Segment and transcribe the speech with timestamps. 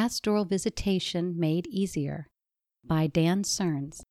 [0.00, 2.28] Pastoral Visitation Made Easier
[2.84, 4.04] by Dan Serns.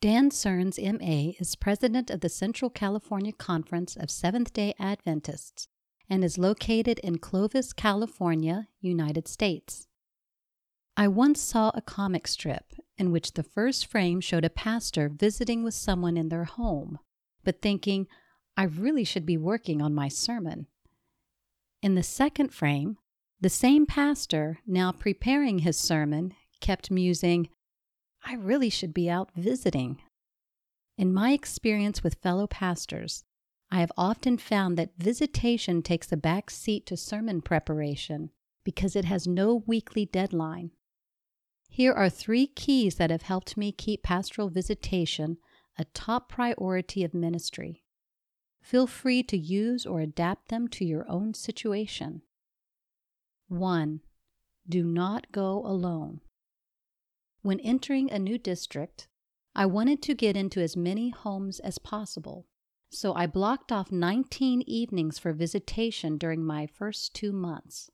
[0.00, 5.68] Dan Serns, M.A., is president of the Central California Conference of Seventh day Adventists
[6.10, 9.86] and is located in Clovis, California, United States.
[10.96, 15.62] I once saw a comic strip in which the first frame showed a pastor visiting
[15.62, 16.98] with someone in their home,
[17.44, 18.08] but thinking,
[18.56, 20.66] I really should be working on my sermon.
[21.80, 22.98] In the second frame,
[23.44, 27.46] the same pastor, now preparing his sermon, kept musing,
[28.24, 30.00] I really should be out visiting.
[30.96, 33.22] In my experience with fellow pastors,
[33.70, 38.30] I have often found that visitation takes a back seat to sermon preparation
[38.64, 40.70] because it has no weekly deadline.
[41.68, 45.36] Here are three keys that have helped me keep pastoral visitation
[45.78, 47.82] a top priority of ministry.
[48.62, 52.22] Feel free to use or adapt them to your own situation.
[53.48, 54.00] 1.
[54.68, 56.20] Do not go alone.
[57.42, 59.08] When entering a new district,
[59.54, 62.46] I wanted to get into as many homes as possible,
[62.90, 67.90] so I blocked off 19 evenings for visitation during my first two months.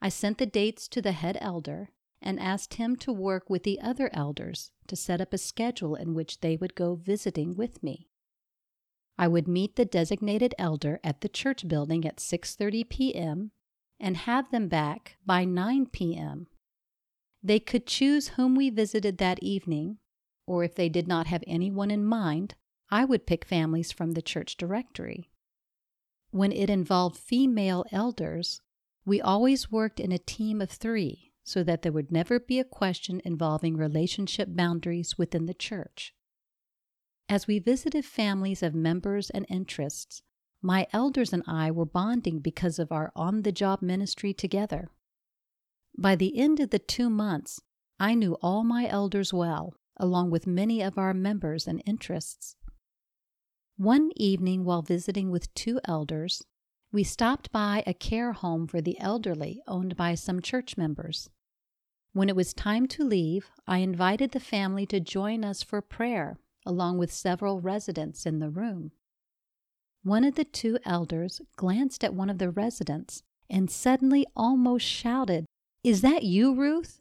[0.00, 1.90] I sent the dates to the head elder
[2.22, 6.14] and asked him to work with the other elders to set up a schedule in
[6.14, 8.08] which they would go visiting with me.
[9.18, 13.50] I would meet the designated elder at the church building at 6:30 p.m.
[14.00, 16.46] and have them back by 9 p.m.
[17.42, 19.98] They could choose whom we visited that evening,
[20.46, 22.54] or if they did not have anyone in mind,
[22.90, 25.30] I would pick families from the church directory.
[26.30, 28.60] When it involved female elders,
[29.04, 32.64] we always worked in a team of three so that there would never be a
[32.64, 36.14] question involving relationship boundaries within the church.
[37.28, 40.22] As we visited families of members and interests,
[40.64, 44.88] my elders and I were bonding because of our on the job ministry together.
[45.98, 47.60] By the end of the two months,
[48.00, 52.56] I knew all my elders well, along with many of our members and interests.
[53.76, 56.42] One evening, while visiting with two elders,
[56.90, 61.28] we stopped by a care home for the elderly owned by some church members.
[62.14, 66.38] When it was time to leave, I invited the family to join us for prayer,
[66.64, 68.92] along with several residents in the room.
[70.04, 75.46] One of the two elders glanced at one of the residents and suddenly almost shouted,
[75.82, 77.00] is that you, Ruth?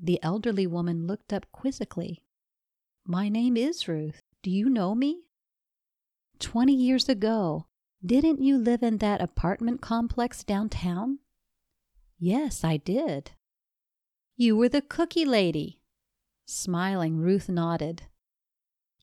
[0.00, 2.22] The elderly woman looked up quizzically.
[3.04, 4.20] My name is Ruth.
[4.44, 5.22] Do you know me?
[6.38, 7.66] Twenty years ago,
[8.04, 11.18] didn't you live in that apartment complex downtown?
[12.20, 13.32] Yes, I did.
[14.36, 15.80] You were the cookie lady.
[16.46, 18.02] Smiling, Ruth nodded.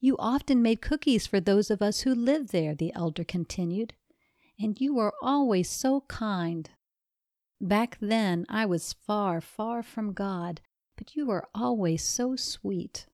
[0.03, 3.94] You often made cookies for those of us who lived there, the elder continued,
[4.59, 6.69] and you were always so kind.
[7.62, 10.59] Back then, I was far, far from God,
[10.97, 13.08] but you were always so sweet.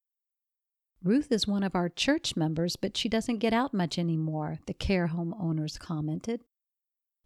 [1.04, 4.74] Ruth is one of our church members, but she doesn't get out much anymore, the
[4.74, 6.42] care home owners commented.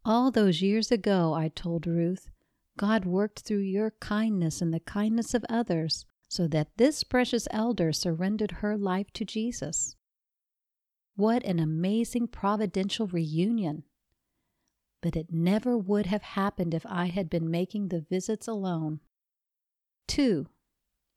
[0.03, 2.27] All those years ago, I told Ruth,
[2.75, 7.93] God worked through your kindness and the kindness of others so that this precious elder
[7.93, 9.95] surrendered her life to Jesus.
[11.15, 13.83] What an amazing providential reunion!
[15.03, 19.01] but it never would have happened if I had been making the visits alone.
[20.07, 20.47] 2.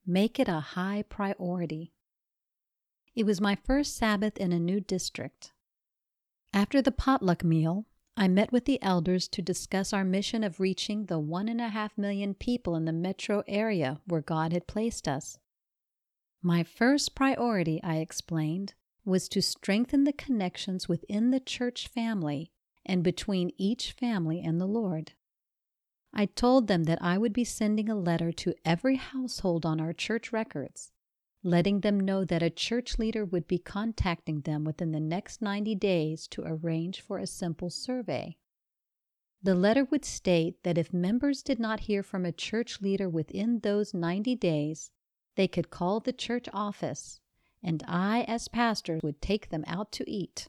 [0.04, 1.92] Make it a high priority.
[3.14, 5.52] It was my first Sabbath in a new district.
[6.52, 7.86] After the potluck meal,
[8.18, 11.68] I met with the elders to discuss our mission of reaching the one and a
[11.68, 15.38] half million people in the metro area where God had placed us.
[16.42, 18.72] My first priority, I explained,
[19.04, 22.52] was to strengthen the connections within the church family
[22.86, 25.12] and between each family and the Lord.
[26.14, 29.92] I told them that I would be sending a letter to every household on our
[29.92, 30.90] church records,
[31.46, 35.76] letting them know that a church leader would be contacting them within the next 90
[35.76, 38.36] days to arrange for a simple survey.
[39.42, 43.60] The letter would state that if members did not hear from a church leader within
[43.60, 44.90] those 90 days,
[45.36, 47.20] they could call the church office,
[47.62, 50.48] and I, as pastor, would take them out to eat.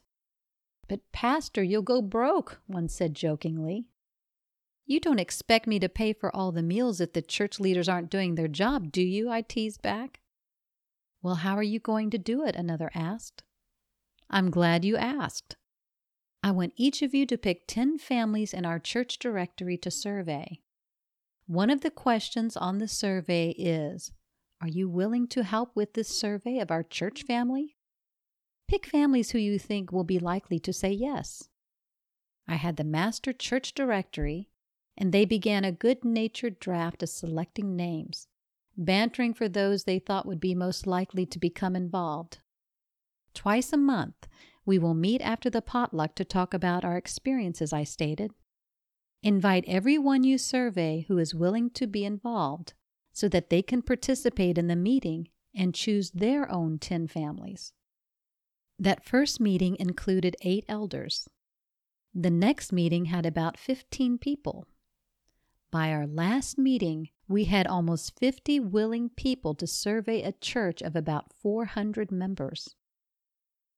[0.88, 3.86] But, Pastor, you'll go broke, one said jokingly.
[4.84, 8.10] You don't expect me to pay for all the meals if the church leaders aren't
[8.10, 9.30] doing their job, do you?
[9.30, 10.20] I teased back.
[11.22, 12.54] Well, how are you going to do it?
[12.54, 13.42] Another asked.
[14.30, 15.56] I'm glad you asked.
[16.42, 20.60] I want each of you to pick 10 families in our church directory to survey.
[21.46, 24.12] One of the questions on the survey is
[24.60, 27.76] Are you willing to help with this survey of our church family?
[28.68, 31.48] Pick families who you think will be likely to say yes.
[32.46, 34.50] I had the master church directory
[34.96, 38.26] and they began a good natured draft of selecting names,
[38.78, 42.38] bantering for those they thought would be most likely to become involved.
[43.34, 44.28] Twice a month,
[44.64, 48.32] we will meet after the potluck to talk about our experiences, I stated.
[49.22, 52.74] Invite everyone you survey who is willing to be involved
[53.12, 57.72] so that they can participate in the meeting and choose their own 10 families.
[58.78, 61.28] That first meeting included eight elders.
[62.14, 64.66] The next meeting had about 15 people.
[65.72, 70.96] By our last meeting, we had almost 50 willing people to survey a church of
[70.96, 72.74] about 400 members.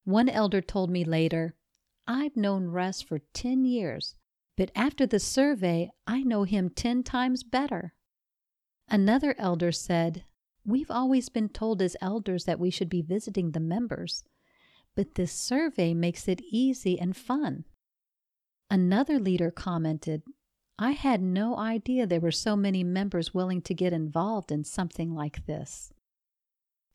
[0.05, 1.57] One elder told me later,
[2.07, 4.15] I've known Russ for 10 years,
[4.57, 7.95] but after the survey, I know him 10 times better.
[8.89, 10.25] Another elder said,
[10.65, 14.25] We've always been told as elders that we should be visiting the members,
[14.95, 17.65] but this survey makes it easy and fun.
[18.71, 20.23] Another leader commented,
[20.83, 25.15] I had no idea there were so many members willing to get involved in something
[25.15, 25.93] like this.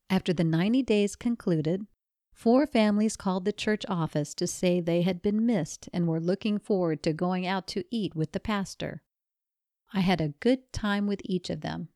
[0.09, 1.85] After the 90 days concluded,
[2.33, 6.57] Four families called the church office to say they had been missed and were looking
[6.57, 9.03] forward to going out to eat with the pastor.
[9.93, 11.89] I had a good time with each of them.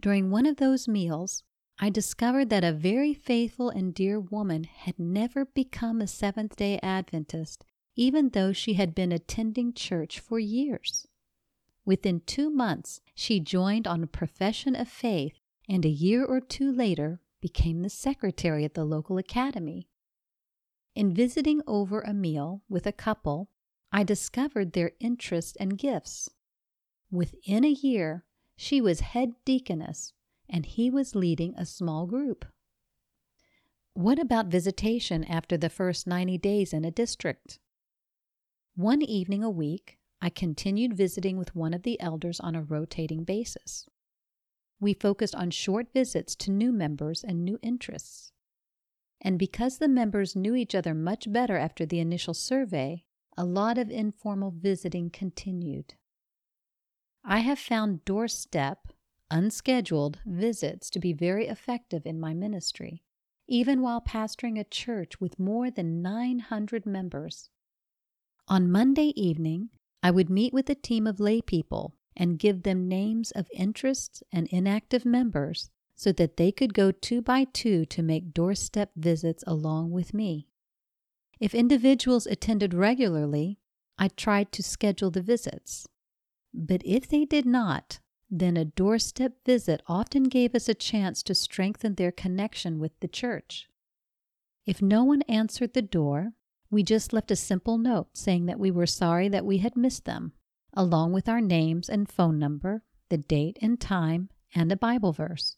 [0.00, 1.44] During one of those meals,
[1.78, 6.80] I discovered that a very faithful and dear woman had never become a Seventh day
[6.82, 7.64] Adventist,
[7.98, 11.08] even though she had been attending church for years.
[11.84, 16.70] Within two months, she joined on a profession of faith, and a year or two
[16.70, 19.88] later became the secretary at the local academy.
[20.94, 23.50] In visiting over a meal with a couple,
[23.90, 26.30] I discovered their interests and gifts.
[27.10, 28.24] Within a year,
[28.56, 30.12] she was head deaconess
[30.48, 32.44] and he was leading a small group.
[33.94, 37.58] What about visitation after the first 90 days in a district?
[38.78, 43.24] One evening a week, I continued visiting with one of the elders on a rotating
[43.24, 43.88] basis.
[44.78, 48.30] We focused on short visits to new members and new interests.
[49.20, 53.02] And because the members knew each other much better after the initial survey,
[53.36, 55.94] a lot of informal visiting continued.
[57.24, 58.92] I have found doorstep,
[59.28, 63.02] unscheduled visits to be very effective in my ministry,
[63.48, 67.50] even while pastoring a church with more than 900 members.
[68.50, 69.68] On Monday evening,
[70.02, 74.22] I would meet with a team of lay people and give them names of interests
[74.32, 79.44] and inactive members so that they could go two by two to make doorstep visits
[79.46, 80.48] along with me.
[81.38, 83.58] If individuals attended regularly,
[83.98, 85.86] I tried to schedule the visits.
[86.54, 91.34] But if they did not, then a doorstep visit often gave us a chance to
[91.34, 93.68] strengthen their connection with the church.
[94.64, 96.32] If no one answered the door,
[96.70, 100.04] we just left a simple note saying that we were sorry that we had missed
[100.04, 100.32] them
[100.74, 105.56] along with our names and phone number, the date and time, and a Bible verse.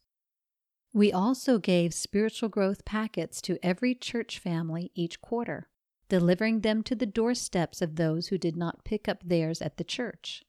[0.92, 5.68] We also gave spiritual growth packets to every church family each quarter,
[6.08, 9.84] delivering them to the doorsteps of those who did not pick up theirs at the
[9.84, 10.42] church.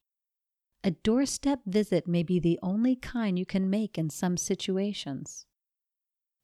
[0.84, 5.46] A doorstep visit may be the only kind you can make in some situations.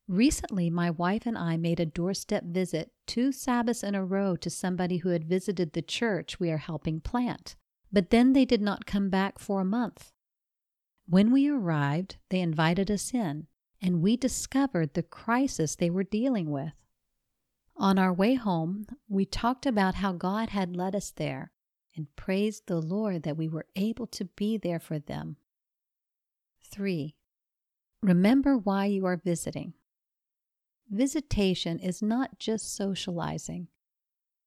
[0.07, 4.50] Recently, my wife and I made a doorstep visit two Sabbaths in a row to
[4.50, 7.56] somebody who had visited the church we are helping plant
[7.92, 10.12] but then they did not come back for a month.
[11.08, 13.48] When we arrived, they invited us in,
[13.81, 16.74] and we discovered the crisis they were dealing with.
[17.77, 21.51] On our way home, we talked about how God had led us there
[21.96, 25.38] and praised the Lord that we were able to be there for them.
[26.72, 27.15] 3.
[28.01, 29.74] Remember why you are visiting.
[30.89, 33.67] Visitation is not just socializing,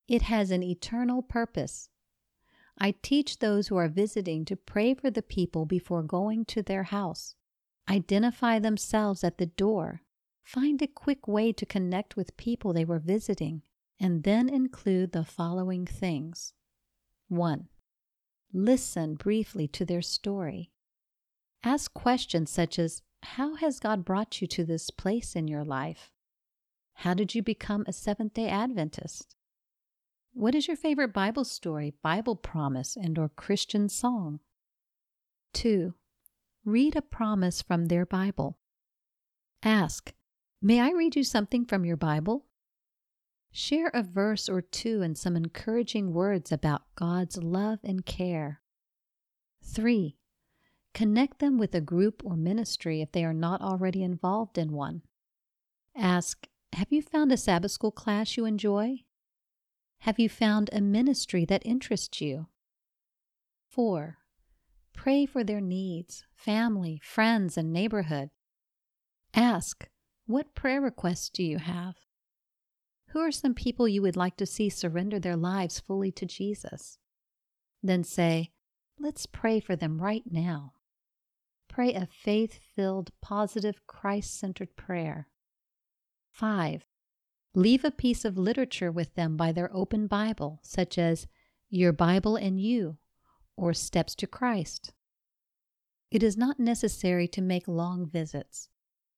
[0.09, 1.91] it has an eternal purpose
[2.83, 6.85] I teach those who are visiting to pray for the people before going to their
[6.85, 7.35] house.
[7.89, 10.01] Identify themselves at the door.
[10.43, 13.63] Find a quick way to connect with people they were visiting,
[14.01, 16.55] and then include the following things
[17.29, 17.69] 1.
[18.53, 20.71] Listen briefly to their story.
[21.63, 26.11] Ask questions such as How has God brought you to this place in your life?
[27.01, 29.35] How did you become a Seventh day Adventist?
[30.35, 34.41] What is your favorite Bible story, Bible promise, and or Christian song?
[35.55, 35.95] 2.
[36.63, 38.59] Read a promise from their Bible.
[39.63, 40.13] Ask,
[40.61, 42.45] May I read you something from your Bible?
[43.51, 48.61] Share a verse or two and some encouraging words about God's love and care.
[49.65, 50.19] 3.
[50.93, 55.01] Connect them with a group or ministry if they are not already involved in one.
[55.97, 59.05] Ask, Have you found a Sabbath school class you enjoy?
[60.01, 62.47] Have you found a ministry that interests you?
[63.71, 64.19] 4.
[64.95, 68.31] Pray for their needs, family, friends, and neighborhood.
[69.35, 69.89] Ask,
[70.27, 71.97] What prayer requests do you have?
[73.09, 76.99] Who are some people you would like to see surrender their lives fully to Jesus?
[77.83, 78.53] Then say,
[78.99, 80.75] Let's pray for them right now.
[81.69, 85.29] Pray a faith filled, positive, Christ centered prayer.
[86.41, 86.87] 5.
[87.55, 91.27] Leave a piece of literature with them by their open Bible, such as
[91.69, 92.97] Your Bible and You
[93.59, 94.95] or Steps to Christ.
[96.11, 98.71] It is not necessary to make long visits.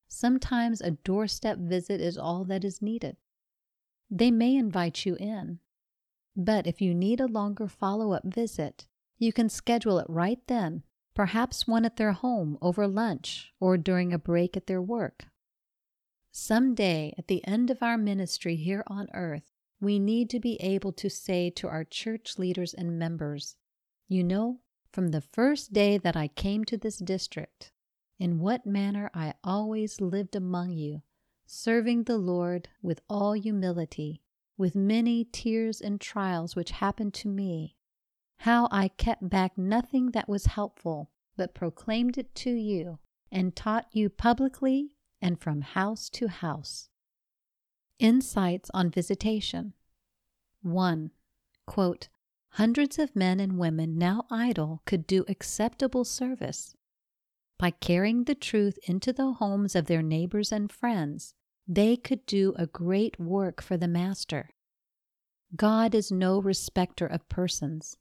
[0.08, 3.16] Sometimes a doorstep visit is all that is needed.
[4.10, 5.60] They may invite you in,
[6.34, 10.82] but if you need a longer follow up visit, you can schedule it right then,
[11.14, 15.26] perhaps one at their home over lunch or during a break at their work.
[16.34, 20.56] Some day at the end of our ministry here on earth, we need to be
[20.62, 23.56] able to say to our church leaders and members,
[24.08, 24.60] You know,
[24.90, 27.70] from the first day that I came to this district,
[28.18, 31.02] in what manner I always lived among you,
[31.44, 34.22] serving the Lord with all humility,
[34.56, 37.76] with many tears and trials which happened to me,
[38.38, 43.88] how I kept back nothing that was helpful, but proclaimed it to you, and taught
[43.92, 46.90] you publicly and from house to house.
[47.98, 49.72] Insights on Visitation
[50.62, 51.10] 1.
[51.66, 52.08] Quote,
[52.56, 56.74] Hundreds of men and women now idle could do acceptable service.
[57.58, 61.34] By carrying the truth into the homes of their neighbors and friends,
[61.66, 64.50] they could do a great work for the Master.
[65.54, 67.96] God is no respecter of persons.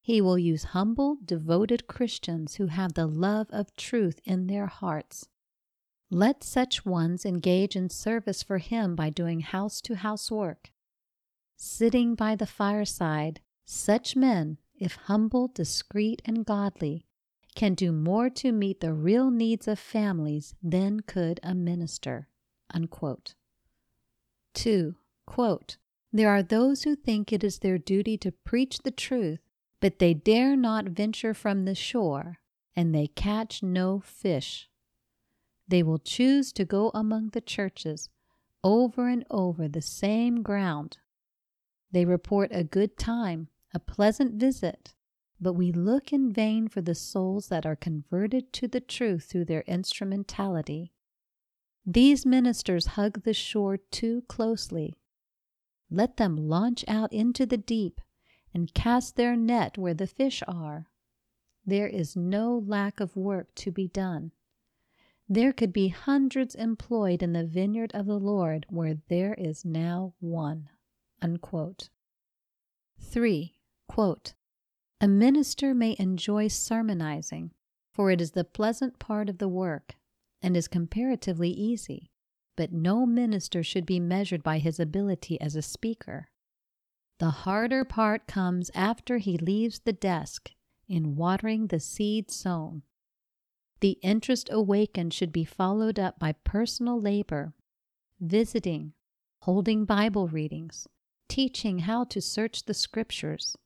[0.00, 5.28] He will use humble, devoted Christians who have the love of truth in their hearts
[6.10, 10.70] let such ones engage in service for Him by doing house to house work.
[11.56, 17.04] Sitting by the fireside, such men, if humble, discreet, and godly,
[17.54, 22.28] can do more to meet the real needs of families than could a minister.
[22.72, 23.34] Unquote.
[24.54, 24.94] 2.
[25.26, 25.76] Quote,
[26.12, 29.40] there are those who think it is their duty to preach the truth,
[29.80, 32.38] but they dare not venture from the shore,
[32.74, 34.70] and they catch no fish.
[35.68, 38.08] They will choose to go among the churches
[38.64, 40.98] over and over the same ground.
[41.92, 44.94] They report a good time, a pleasant visit,
[45.40, 49.44] but we look in vain for the souls that are converted to the truth through
[49.44, 50.92] their instrumentality.
[51.86, 54.94] These ministers hug the shore too closely.
[55.90, 58.00] Let them launch out into the deep
[58.52, 60.88] and cast their net where the fish are.
[61.64, 64.32] There is no lack of work to be done.
[65.30, 70.14] There could be hundreds employed in the vineyard of the Lord where there is now
[70.20, 70.70] one.
[71.20, 71.90] Unquote.
[73.00, 73.54] 3.
[73.88, 74.34] Quote,
[75.00, 77.52] a minister may enjoy sermonizing,
[77.92, 79.96] for it is the pleasant part of the work
[80.42, 82.10] and is comparatively easy,
[82.56, 86.30] but no minister should be measured by his ability as a speaker.
[87.18, 90.50] The harder part comes after he leaves the desk
[90.88, 92.82] in watering the seed sown
[93.80, 97.52] the interest awakened should be followed up by personal labor,
[98.20, 98.92] visiting,
[99.42, 100.88] holding Bible readings,
[101.28, 103.56] teaching how to search the scriptures,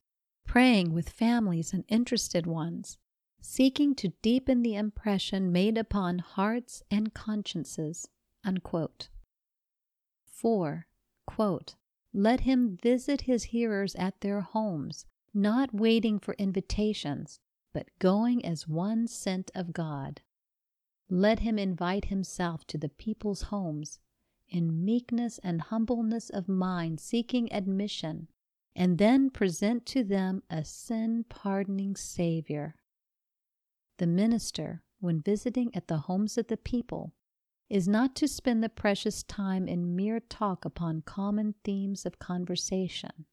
[0.47, 2.99] praying with families and interested ones,
[3.41, 8.09] seeking to deepen the impression made upon hearts and consciences.
[8.45, 9.09] Unquote.
[10.27, 10.87] 4.
[11.27, 11.77] Quote,
[12.13, 17.41] Let him visit his hearers at their homes, not waiting for invitations,
[17.73, 20.21] but going as one sent of God.
[21.09, 23.99] Let him invite himself to the people's homes
[24.49, 28.29] in meekness and humbleness of mind, seeking admission,
[28.77, 32.77] and then present to them a sin pardoning Savior.
[33.99, 37.13] The minister, when visiting at the homes of the people,
[37.69, 43.25] is not to spend the precious time in mere talk upon common themes of conversation,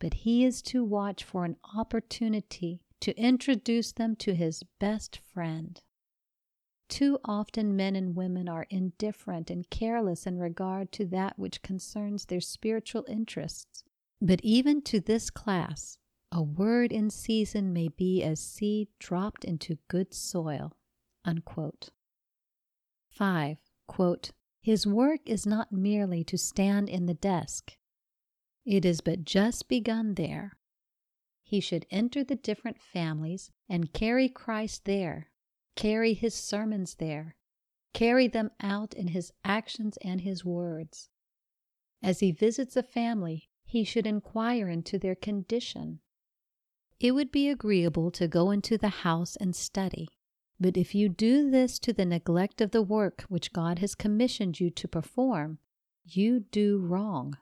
[0.00, 5.80] but he is to watch for an opportunity to introduce them to his best friend.
[6.88, 12.26] Too often, men and women are indifferent and careless in regard to that which concerns
[12.26, 13.84] their spiritual interests.
[14.20, 15.98] But even to this class,
[16.30, 20.72] a word in season may be as seed dropped into good soil.
[21.24, 21.90] Unquote.
[23.10, 23.58] 5.
[23.86, 27.76] Quote, His work is not merely to stand in the desk,
[28.64, 30.56] it is but just begun there
[31.54, 35.30] he should enter the different families and carry Christ there,
[35.76, 37.36] carry his sermons there,
[37.92, 41.10] carry them out in his actions and his words.
[42.02, 46.00] As he visits a family, he should inquire into their condition.
[46.98, 50.08] it would be agreeable to go into the house and study.
[50.58, 54.58] But if you do this to the neglect of the work which God has commissioned
[54.58, 55.60] you to perform,
[56.02, 57.36] you do wrong.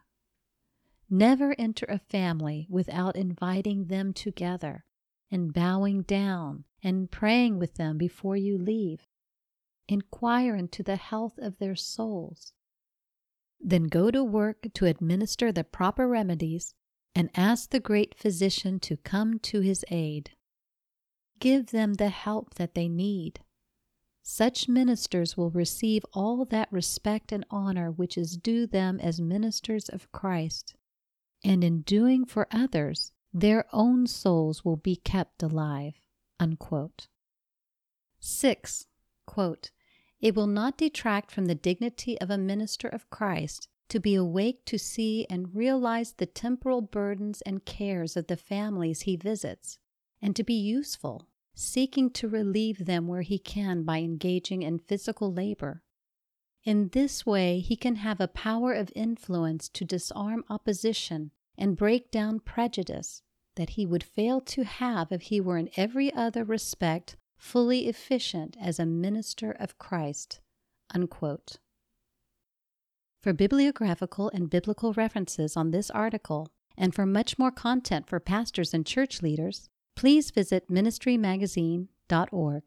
[1.14, 4.86] Never enter a family without inviting them together
[5.30, 9.06] and bowing down and praying with them before you leave.
[9.88, 12.54] Inquire into the health of their souls.
[13.60, 16.72] Then go to work to administer the proper remedies
[17.14, 20.30] and ask the great physician to come to his aid.
[21.38, 23.40] Give them the help that they need.
[24.22, 29.90] Such ministers will receive all that respect and honor which is due them as ministers
[29.90, 30.74] of Christ,
[31.44, 35.94] and in doing for others, their own souls will be kept alive.
[36.38, 37.08] Unquote.
[38.20, 38.86] 6.
[39.26, 39.70] Quote,
[40.20, 44.64] it will not detract from the dignity of a minister of Christ to be awake
[44.66, 49.78] to see and realize the temporal burdens and cares of the families he visits,
[50.22, 55.32] and to be useful, seeking to relieve them where he can by engaging in physical
[55.32, 55.82] labor.
[56.64, 62.10] In this way, he can have a power of influence to disarm opposition and break
[62.10, 63.22] down prejudice
[63.56, 68.56] that he would fail to have if he were in every other respect fully efficient
[68.60, 70.40] as a minister of Christ.
[70.94, 71.58] Unquote.
[73.20, 78.72] For bibliographical and biblical references on this article, and for much more content for pastors
[78.72, 82.62] and church leaders, please visit ministrymagazine.org.